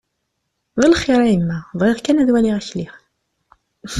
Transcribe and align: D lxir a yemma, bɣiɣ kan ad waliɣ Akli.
D 0.79 0.81
lxir 0.91 1.19
a 1.25 1.27
yemma, 1.31 1.59
bɣiɣ 1.79 1.99
kan 2.01 2.21
ad 2.21 2.29
waliɣ 2.33 2.55
Akli. 2.59 2.85